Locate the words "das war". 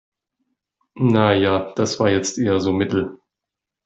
1.75-2.09